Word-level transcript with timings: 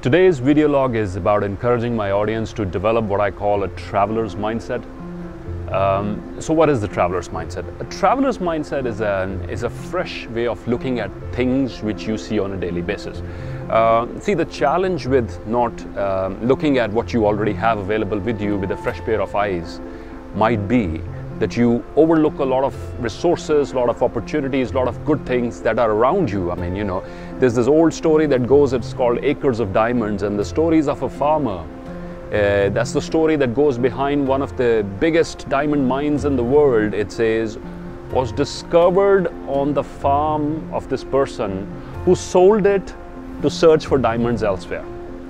Today's 0.00 0.38
video 0.38 0.68
log 0.68 0.94
is 0.94 1.16
about 1.16 1.42
encouraging 1.42 1.96
my 1.96 2.12
audience 2.12 2.52
to 2.52 2.64
develop 2.64 3.04
what 3.06 3.20
I 3.20 3.32
call 3.32 3.64
a 3.64 3.68
traveler's 3.70 4.36
mindset. 4.36 4.80
Um, 5.72 6.40
so 6.40 6.54
what 6.54 6.68
is 6.68 6.80
the 6.80 6.86
traveler's 6.86 7.30
mindset? 7.30 7.64
A 7.80 7.84
traveler's 7.98 8.38
mindset 8.38 8.86
is 8.86 9.00
a, 9.00 9.44
is 9.50 9.64
a 9.64 9.70
fresh 9.70 10.28
way 10.28 10.46
of 10.46 10.64
looking 10.68 11.00
at 11.00 11.10
things 11.34 11.82
which 11.82 12.06
you 12.06 12.16
see 12.16 12.38
on 12.38 12.52
a 12.52 12.56
daily 12.56 12.80
basis. 12.80 13.18
Uh, 13.70 14.06
see, 14.20 14.34
the 14.34 14.44
challenge 14.44 15.08
with 15.08 15.44
not 15.48 15.72
um, 15.96 16.40
looking 16.46 16.78
at 16.78 16.92
what 16.92 17.12
you 17.12 17.26
already 17.26 17.52
have 17.52 17.78
available 17.78 18.20
with 18.20 18.40
you 18.40 18.56
with 18.56 18.70
a 18.70 18.76
fresh 18.76 19.00
pair 19.00 19.20
of 19.20 19.34
eyes 19.34 19.80
might 20.36 20.68
be 20.68 21.00
that 21.38 21.56
you 21.56 21.84
overlook 21.96 22.38
a 22.38 22.44
lot 22.44 22.64
of 22.64 22.74
resources, 23.02 23.72
a 23.72 23.76
lot 23.76 23.88
of 23.88 24.02
opportunities, 24.02 24.72
a 24.72 24.74
lot 24.74 24.88
of 24.88 25.04
good 25.04 25.24
things 25.24 25.60
that 25.62 25.78
are 25.78 25.90
around 25.90 26.30
you. 26.30 26.50
I 26.50 26.56
mean, 26.56 26.74
you 26.74 26.84
know, 26.84 27.04
there's 27.38 27.54
this 27.54 27.68
old 27.68 27.94
story 27.94 28.26
that 28.26 28.46
goes, 28.46 28.72
it's 28.72 28.92
called 28.92 29.18
Acres 29.22 29.60
of 29.60 29.72
Diamonds, 29.72 30.22
and 30.22 30.38
the 30.38 30.44
stories 30.44 30.88
of 30.88 31.02
a 31.02 31.08
farmer. 31.08 31.64
Uh, 32.26 32.68
that's 32.70 32.92
the 32.92 33.00
story 33.00 33.36
that 33.36 33.54
goes 33.54 33.78
behind 33.78 34.26
one 34.26 34.42
of 34.42 34.56
the 34.56 34.84
biggest 34.98 35.48
diamond 35.48 35.86
mines 35.86 36.24
in 36.24 36.36
the 36.36 36.44
world. 36.44 36.92
It 36.92 37.12
says, 37.12 37.58
was 38.10 38.32
discovered 38.32 39.28
on 39.46 39.74
the 39.74 39.84
farm 39.84 40.72
of 40.74 40.88
this 40.88 41.04
person 41.04 41.70
who 42.04 42.14
sold 42.14 42.66
it 42.66 42.94
to 43.42 43.50
search 43.50 43.86
for 43.86 43.98
diamonds 43.98 44.42
elsewhere. 44.42 44.84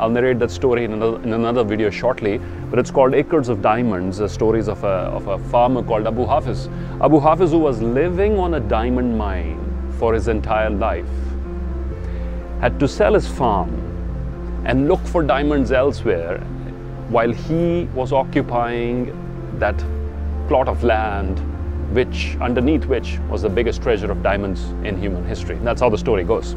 I'll 0.00 0.08
narrate 0.08 0.38
that 0.38 0.50
story 0.50 0.84
in 0.84 0.94
another, 0.94 1.22
in 1.22 1.34
another 1.34 1.62
video 1.62 1.90
shortly, 1.90 2.38
but 2.70 2.78
it's 2.78 2.90
called 2.90 3.12
Acres 3.14 3.50
of 3.50 3.60
Diamonds, 3.60 4.16
the 4.16 4.30
stories 4.30 4.66
of 4.66 4.82
a, 4.82 5.12
of 5.18 5.28
a 5.28 5.38
farmer 5.50 5.82
called 5.82 6.06
Abu 6.06 6.24
Hafiz. 6.24 6.68
Abu 7.02 7.20
Hafiz 7.20 7.50
who 7.50 7.58
was 7.58 7.82
living 7.82 8.38
on 8.38 8.54
a 8.54 8.60
diamond 8.60 9.18
mine 9.18 9.92
for 9.98 10.14
his 10.14 10.28
entire 10.28 10.70
life, 10.70 11.04
had 12.62 12.80
to 12.80 12.88
sell 12.88 13.12
his 13.12 13.28
farm 13.28 13.68
and 14.64 14.88
look 14.88 15.00
for 15.00 15.22
diamonds 15.22 15.70
elsewhere 15.70 16.38
while 17.10 17.30
he 17.30 17.84
was 17.94 18.10
occupying 18.10 19.12
that 19.58 19.76
plot 20.48 20.66
of 20.66 20.82
land 20.82 21.38
which 21.94 22.38
underneath 22.40 22.86
which 22.86 23.18
was 23.28 23.42
the 23.42 23.50
biggest 23.50 23.82
treasure 23.82 24.10
of 24.10 24.22
diamonds 24.22 24.62
in 24.82 24.98
human 24.98 25.26
history. 25.26 25.58
That's 25.62 25.82
how 25.82 25.90
the 25.90 25.98
story 25.98 26.24
goes. 26.24 26.56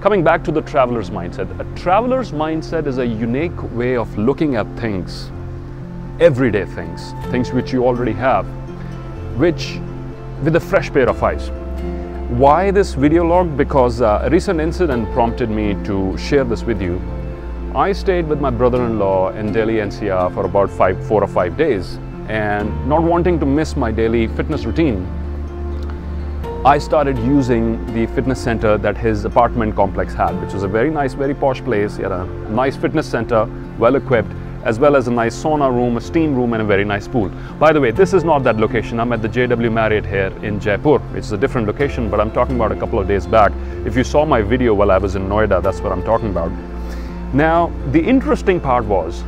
Coming 0.00 0.22
back 0.22 0.44
to 0.44 0.52
the 0.52 0.62
traveler's 0.62 1.10
mindset, 1.10 1.48
a 1.58 1.64
traveler's 1.76 2.30
mindset 2.30 2.86
is 2.86 2.98
a 2.98 3.04
unique 3.04 3.60
way 3.72 3.96
of 3.96 4.16
looking 4.16 4.54
at 4.54 4.64
things, 4.78 5.32
everyday 6.20 6.66
things, 6.66 7.14
things 7.32 7.50
which 7.50 7.72
you 7.72 7.84
already 7.84 8.12
have, 8.12 8.46
which 9.36 9.80
with 10.44 10.54
a 10.54 10.60
fresh 10.60 10.92
pair 10.92 11.08
of 11.08 11.20
eyes. 11.20 11.48
Why 12.30 12.70
this 12.70 12.94
video 12.94 13.24
log? 13.24 13.56
Because 13.56 14.00
uh, 14.00 14.20
a 14.22 14.30
recent 14.30 14.60
incident 14.60 15.12
prompted 15.14 15.50
me 15.50 15.74
to 15.86 16.16
share 16.16 16.44
this 16.44 16.62
with 16.62 16.80
you. 16.80 17.02
I 17.74 17.90
stayed 17.90 18.28
with 18.28 18.40
my 18.40 18.50
brother-in-law 18.50 19.30
in 19.32 19.52
Delhi 19.52 19.78
NCR 19.78 20.32
for 20.32 20.44
about 20.44 20.70
five, 20.70 21.04
four 21.08 21.24
or 21.24 21.28
five 21.28 21.56
days 21.56 21.98
and 22.28 22.70
not 22.88 23.02
wanting 23.02 23.40
to 23.40 23.46
miss 23.46 23.74
my 23.74 23.90
daily 23.90 24.28
fitness 24.28 24.64
routine, 24.64 25.08
I 26.64 26.78
started 26.78 27.16
using 27.18 27.86
the 27.94 28.06
fitness 28.14 28.42
center 28.42 28.76
that 28.78 28.96
his 28.96 29.24
apartment 29.24 29.76
complex 29.76 30.12
had, 30.12 30.32
which 30.42 30.52
was 30.52 30.64
a 30.64 30.68
very 30.68 30.90
nice, 30.90 31.14
very 31.14 31.32
posh 31.32 31.62
place. 31.62 31.96
He 31.96 32.02
had 32.02 32.10
a 32.10 32.26
nice 32.50 32.76
fitness 32.76 33.08
center, 33.08 33.48
well 33.78 33.94
equipped, 33.94 34.32
as 34.64 34.80
well 34.80 34.96
as 34.96 35.06
a 35.06 35.12
nice 35.12 35.40
sauna 35.40 35.72
room, 35.72 35.96
a 35.96 36.00
steam 36.00 36.34
room, 36.34 36.54
and 36.54 36.62
a 36.62 36.64
very 36.64 36.84
nice 36.84 37.06
pool. 37.06 37.28
By 37.60 37.72
the 37.72 37.80
way, 37.80 37.92
this 37.92 38.12
is 38.12 38.24
not 38.24 38.42
that 38.42 38.56
location. 38.56 38.98
I'm 38.98 39.12
at 39.12 39.22
the 39.22 39.28
JW 39.28 39.70
Marriott 39.70 40.04
here 40.04 40.32
in 40.42 40.58
Jaipur. 40.58 41.00
It's 41.16 41.30
a 41.30 41.38
different 41.38 41.68
location, 41.68 42.10
but 42.10 42.18
I'm 42.18 42.32
talking 42.32 42.56
about 42.56 42.72
a 42.72 42.76
couple 42.76 42.98
of 42.98 43.06
days 43.06 43.24
back. 43.24 43.52
If 43.86 43.96
you 43.96 44.02
saw 44.02 44.24
my 44.24 44.42
video 44.42 44.74
while 44.74 44.90
I 44.90 44.98
was 44.98 45.14
in 45.14 45.28
Noida, 45.28 45.62
that's 45.62 45.80
what 45.80 45.92
I'm 45.92 46.02
talking 46.02 46.30
about. 46.30 46.50
Now, 47.32 47.72
the 47.92 48.02
interesting 48.02 48.60
part 48.60 48.84
was, 48.84 49.22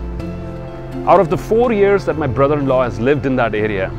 out 1.06 1.20
of 1.20 1.30
the 1.30 1.38
four 1.38 1.72
years 1.72 2.04
that 2.06 2.18
my 2.18 2.26
brother-in-law 2.26 2.82
has 2.82 2.98
lived 2.98 3.24
in 3.24 3.36
that 3.36 3.54
area, 3.54 3.92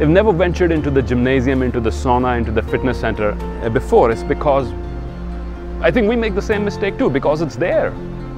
they've 0.00 0.08
never 0.08 0.32
ventured 0.32 0.72
into 0.72 0.90
the 0.90 1.02
gymnasium, 1.02 1.60
into 1.60 1.78
the 1.78 1.90
sauna, 1.90 2.38
into 2.38 2.50
the 2.50 2.62
fitness 2.62 2.98
center 2.98 3.32
uh, 3.62 3.68
before. 3.68 4.10
It's 4.10 4.22
because 4.22 4.72
I 5.82 5.90
think 5.90 6.08
we 6.08 6.16
make 6.16 6.34
the 6.34 6.40
same 6.40 6.64
mistake 6.64 6.96
too, 6.96 7.10
because 7.10 7.42
it's 7.42 7.54
there. 7.54 7.92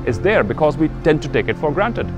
It's 0.05 0.19
there 0.19 0.43
because 0.43 0.77
we 0.77 0.89
tend 1.05 1.22
to 1.22 1.28
take 1.28 1.47
it 1.47 1.56
for 1.56 1.71
granted. 1.71 2.12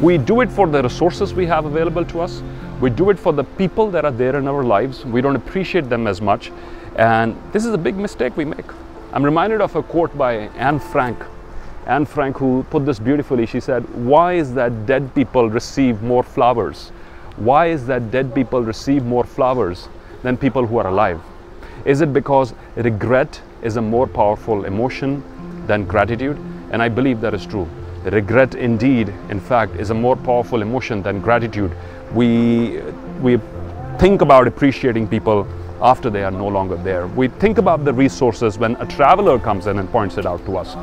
We 0.00 0.16
do 0.16 0.40
it 0.40 0.50
for 0.50 0.66
the 0.66 0.82
resources 0.82 1.34
we 1.34 1.44
have 1.44 1.66
available 1.66 2.02
to 2.06 2.22
us. 2.22 2.42
We 2.80 2.88
do 2.88 3.10
it 3.10 3.18
for 3.18 3.34
the 3.34 3.44
people 3.44 3.90
that 3.90 4.06
are 4.06 4.10
there 4.10 4.36
in 4.36 4.48
our 4.48 4.64
lives. 4.64 5.04
We 5.04 5.20
don't 5.20 5.36
appreciate 5.36 5.90
them 5.90 6.06
as 6.06 6.22
much. 6.22 6.50
And 6.96 7.36
this 7.52 7.66
is 7.66 7.74
a 7.74 7.78
big 7.78 7.96
mistake 7.96 8.38
we 8.38 8.46
make. 8.46 8.70
I'm 9.12 9.22
reminded 9.22 9.60
of 9.60 9.76
a 9.76 9.82
quote 9.82 10.16
by 10.16 10.48
Anne 10.56 10.80
Frank. 10.80 11.22
Anne 11.86 12.06
Frank, 12.06 12.38
who 12.38 12.64
put 12.70 12.86
this 12.86 12.98
beautifully, 12.98 13.44
she 13.44 13.60
said, 13.60 13.82
Why 13.94 14.34
is 14.34 14.54
that 14.54 14.86
dead 14.86 15.14
people 15.14 15.50
receive 15.50 16.00
more 16.00 16.22
flowers 16.22 16.90
why 17.38 17.66
is 17.66 17.86
that 17.86 18.10
dead 18.10 18.34
people 18.34 18.62
receive 18.62 19.04
more 19.04 19.24
flowers 19.24 19.88
than 20.22 20.36
people 20.36 20.66
who 20.66 20.78
are 20.78 20.88
alive? 20.88 21.20
Is 21.84 22.00
it 22.00 22.12
because 22.12 22.52
regret 22.76 23.40
is 23.62 23.76
a 23.76 23.82
more 23.82 24.06
powerful 24.06 24.64
emotion 24.64 25.22
than 25.66 25.84
gratitude? 25.84 26.36
And 26.72 26.82
I 26.82 26.88
believe 26.88 27.20
that 27.20 27.34
is 27.34 27.46
true. 27.46 27.68
Regret 28.04 28.54
indeed, 28.54 29.12
in 29.30 29.40
fact, 29.40 29.76
is 29.76 29.90
a 29.90 29.94
more 29.94 30.16
powerful 30.16 30.62
emotion 30.62 31.02
than 31.02 31.20
gratitude. 31.20 31.70
We, 32.12 32.80
we 33.20 33.38
think 33.98 34.20
about 34.22 34.46
appreciating 34.46 35.08
people 35.08 35.46
after 35.80 36.10
they 36.10 36.24
are 36.24 36.30
no 36.30 36.48
longer 36.48 36.76
there. 36.76 37.06
We 37.06 37.28
think 37.28 37.58
about 37.58 37.84
the 37.84 37.92
resources 37.92 38.58
when 38.58 38.74
a 38.76 38.86
traveler 38.86 39.38
comes 39.38 39.66
in 39.66 39.78
and 39.78 39.90
points 39.90 40.16
it 40.18 40.26
out 40.26 40.44
to 40.46 40.56
us. 40.56 40.74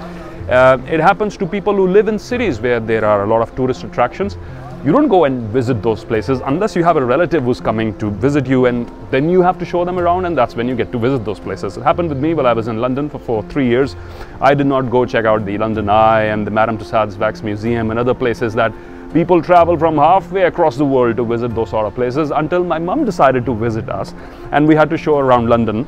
Uh, 0.50 0.78
it 0.88 1.00
happens 1.00 1.36
to 1.38 1.46
people 1.46 1.74
who 1.74 1.88
live 1.88 2.08
in 2.08 2.20
cities 2.20 2.60
where 2.60 2.80
there 2.80 3.04
are 3.04 3.24
a 3.24 3.28
lot 3.28 3.42
of 3.42 3.56
tourist 3.56 3.84
attractions 3.84 4.38
you 4.86 4.92
don't 4.92 5.08
go 5.08 5.26
and 5.26 5.50
visit 5.50 5.82
those 5.82 6.06
places 6.06 6.42
unless 6.46 6.76
you 6.76 6.84
have 6.84 6.96
a 6.96 7.04
relative 7.04 7.44
who's 7.44 7.60
coming 7.60 7.98
to 7.98 8.12
visit 8.12 8.46
you 8.46 8.68
and 8.68 8.88
then 9.10 9.28
you 9.28 9.42
have 9.42 9.58
to 9.58 9.66
show 9.66 9.84
them 9.84 9.98
around 9.98 10.26
and 10.26 10.38
that's 10.38 10.56
when 10.56 10.68
you 10.68 10.76
get 10.76 10.92
to 10.92 11.00
visit 11.00 11.26
those 11.26 11.40
places. 11.40 11.76
It 11.76 11.82
happened 11.82 12.10
with 12.10 12.20
me 12.20 12.36
while 12.36 12.46
I 12.46 12.54
was 12.54 12.68
in 12.68 12.80
London 12.80 13.10
for, 13.10 13.18
for 13.18 13.42
three 13.50 13.68
years. 13.68 13.96
I 14.40 14.54
did 14.54 14.68
not 14.68 14.92
go 14.92 15.04
check 15.04 15.26
out 15.26 15.44
the 15.44 15.58
London 15.58 15.90
Eye 15.90 16.26
and 16.26 16.46
the 16.46 16.52
Madame 16.52 16.78
Tussauds 16.78 17.18
Wax 17.18 17.42
Museum 17.42 17.90
and 17.90 18.00
other 18.00 18.14
places 18.14 18.54
that 18.54 18.72
people 19.12 19.42
travel 19.42 19.76
from 19.76 19.98
halfway 19.98 20.44
across 20.44 20.78
the 20.78 20.86
world 20.86 21.18
to 21.18 21.26
visit 21.26 21.56
those 21.56 21.72
sort 21.72 21.88
of 21.88 21.96
places 21.96 22.30
until 22.30 22.64
my 22.64 22.78
mum 22.78 23.06
decided 23.06 23.44
to 23.48 23.56
visit 23.56 23.90
us 23.90 24.14
and 24.52 24.68
we 24.68 24.76
had 24.76 24.92
to 24.92 25.00
show 25.00 25.18
around 25.18 25.50
London 25.50 25.88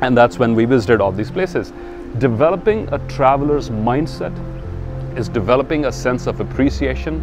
and 0.00 0.16
that's 0.16 0.38
when 0.38 0.54
we 0.54 0.64
visited 0.64 1.00
all 1.00 1.10
these 1.10 1.32
places. 1.32 1.72
Developing 2.18 2.88
a 2.94 3.00
traveler's 3.08 3.68
mindset 3.68 4.32
is 5.18 5.28
developing 5.28 5.86
a 5.86 5.92
sense 5.92 6.28
of 6.28 6.38
appreciation 6.38 7.20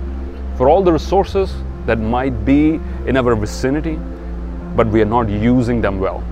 for 0.57 0.69
all 0.69 0.81
the 0.81 0.91
resources 0.91 1.53
that 1.85 1.99
might 1.99 2.45
be 2.45 2.79
in 3.07 3.17
our 3.17 3.35
vicinity, 3.35 3.99
but 4.75 4.87
we 4.87 5.01
are 5.01 5.11
not 5.17 5.29
using 5.29 5.81
them 5.81 5.99
well. 5.99 6.23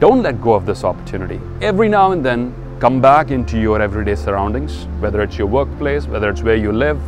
Don't 0.00 0.22
let 0.22 0.40
go 0.40 0.54
of 0.54 0.66
this 0.66 0.84
opportunity. 0.84 1.40
Every 1.60 1.88
now 1.88 2.12
and 2.12 2.24
then, 2.24 2.54
come 2.80 3.00
back 3.00 3.30
into 3.30 3.58
your 3.58 3.80
everyday 3.80 4.14
surroundings, 4.14 4.86
whether 5.00 5.22
it's 5.22 5.38
your 5.38 5.46
workplace, 5.46 6.06
whether 6.06 6.28
it's 6.28 6.42
where 6.42 6.56
you 6.56 6.72
live, 6.72 6.98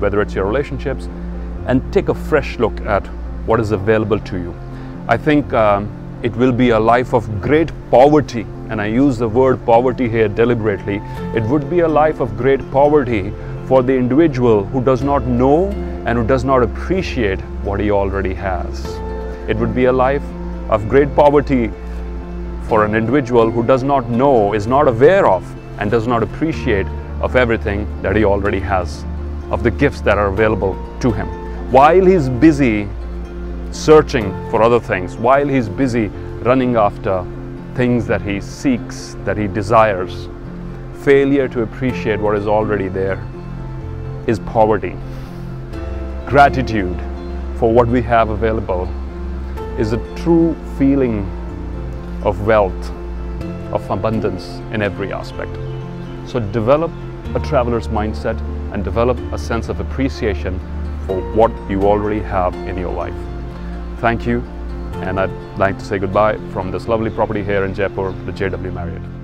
whether 0.00 0.20
it's 0.20 0.34
your 0.34 0.44
relationships, 0.44 1.08
and 1.66 1.80
take 1.92 2.08
a 2.08 2.14
fresh 2.14 2.58
look 2.58 2.80
at 2.82 3.06
what 3.46 3.60
is 3.60 3.70
available 3.70 4.18
to 4.18 4.36
you. 4.38 4.54
I 5.08 5.16
think 5.16 5.52
um, 5.52 5.90
it 6.22 6.34
will 6.36 6.52
be 6.52 6.70
a 6.70 6.80
life 6.80 7.14
of 7.14 7.40
great 7.40 7.70
poverty, 7.90 8.42
and 8.68 8.80
I 8.80 8.86
use 8.86 9.18
the 9.18 9.28
word 9.28 9.64
poverty 9.64 10.08
here 10.08 10.28
deliberately. 10.28 11.00
It 11.34 11.42
would 11.44 11.68
be 11.70 11.80
a 11.80 11.88
life 11.88 12.20
of 12.20 12.36
great 12.36 12.60
poverty 12.70 13.32
for 13.72 13.82
the 13.82 13.96
individual 13.96 14.66
who 14.66 14.84
does 14.84 15.02
not 15.02 15.24
know 15.24 15.70
and 16.04 16.18
who 16.18 16.26
does 16.26 16.44
not 16.44 16.62
appreciate 16.62 17.40
what 17.64 17.80
he 17.80 17.90
already 17.90 18.34
has. 18.34 18.84
It 19.48 19.56
would 19.56 19.74
be 19.74 19.86
a 19.86 19.92
life 19.92 20.22
of 20.68 20.90
great 20.90 21.16
poverty 21.16 21.70
for 22.68 22.84
an 22.84 22.94
individual 22.94 23.50
who 23.50 23.64
does 23.64 23.82
not 23.82 24.10
know, 24.10 24.52
is 24.52 24.66
not 24.66 24.88
aware 24.88 25.26
of, 25.26 25.42
and 25.80 25.90
does 25.90 26.06
not 26.06 26.22
appreciate 26.22 26.86
of 27.22 27.34
everything 27.34 27.86
that 28.02 28.14
he 28.14 28.26
already 28.26 28.60
has, 28.60 29.06
of 29.50 29.62
the 29.62 29.70
gifts 29.70 30.02
that 30.02 30.18
are 30.18 30.26
available 30.26 30.76
to 31.00 31.10
him. 31.10 31.26
While 31.72 32.04
he's 32.04 32.28
busy 32.28 32.86
searching 33.70 34.32
for 34.50 34.62
other 34.62 34.80
things, 34.80 35.16
while 35.16 35.48
he's 35.48 35.70
busy 35.70 36.08
running 36.42 36.76
after 36.76 37.24
things 37.74 38.06
that 38.06 38.20
he 38.20 38.38
seeks, 38.42 39.16
that 39.24 39.38
he 39.38 39.46
desires, 39.46 40.28
failure 41.02 41.48
to 41.48 41.62
appreciate 41.62 42.20
what 42.20 42.36
is 42.36 42.46
already 42.46 42.88
there 42.88 43.18
is 44.26 44.38
poverty. 44.40 44.96
Gratitude 46.26 46.98
for 47.58 47.72
what 47.72 47.88
we 47.88 48.02
have 48.02 48.30
available 48.30 48.88
is 49.78 49.92
a 49.92 50.14
true 50.16 50.54
feeling 50.78 51.24
of 52.24 52.46
wealth, 52.46 52.90
of 53.72 53.88
abundance 53.90 54.46
in 54.72 54.82
every 54.82 55.12
aspect. 55.12 55.54
So 56.28 56.40
develop 56.40 56.90
a 57.34 57.40
traveler's 57.40 57.88
mindset 57.88 58.40
and 58.72 58.84
develop 58.84 59.18
a 59.32 59.38
sense 59.38 59.68
of 59.68 59.80
appreciation 59.80 60.58
for 61.06 61.20
what 61.32 61.50
you 61.70 61.82
already 61.82 62.20
have 62.20 62.54
in 62.54 62.78
your 62.78 62.92
life. 62.92 63.14
Thank 63.98 64.26
you, 64.26 64.40
and 65.02 65.18
I'd 65.18 65.58
like 65.58 65.78
to 65.78 65.84
say 65.84 65.98
goodbye 65.98 66.38
from 66.52 66.70
this 66.70 66.88
lovely 66.88 67.10
property 67.10 67.42
here 67.42 67.64
in 67.64 67.74
Jaipur, 67.74 68.12
the 68.24 68.32
JW 68.32 68.72
Marriott. 68.72 69.21